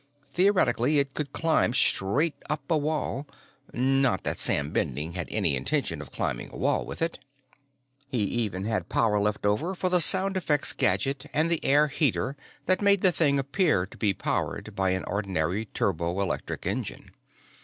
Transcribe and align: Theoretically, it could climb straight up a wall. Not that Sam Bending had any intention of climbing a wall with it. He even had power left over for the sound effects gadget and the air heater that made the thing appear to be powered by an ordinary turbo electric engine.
Theoretically, 0.33 0.97
it 0.97 1.13
could 1.13 1.31
climb 1.31 1.75
straight 1.75 2.33
up 2.49 2.71
a 2.71 2.75
wall. 2.79 3.27
Not 3.71 4.23
that 4.23 4.39
Sam 4.39 4.71
Bending 4.71 5.13
had 5.13 5.27
any 5.29 5.55
intention 5.55 6.01
of 6.01 6.11
climbing 6.11 6.49
a 6.51 6.57
wall 6.57 6.87
with 6.87 7.03
it. 7.03 7.19
He 8.07 8.21
even 8.23 8.65
had 8.65 8.89
power 8.89 9.19
left 9.19 9.45
over 9.45 9.75
for 9.75 9.89
the 9.89 10.01
sound 10.01 10.37
effects 10.37 10.73
gadget 10.73 11.27
and 11.33 11.51
the 11.51 11.63
air 11.63 11.87
heater 11.87 12.35
that 12.65 12.81
made 12.81 13.01
the 13.01 13.11
thing 13.11 13.37
appear 13.37 13.85
to 13.85 13.95
be 13.95 14.11
powered 14.11 14.75
by 14.75 14.89
an 14.89 15.03
ordinary 15.03 15.65
turbo 15.65 16.19
electric 16.19 16.65
engine. 16.65 17.11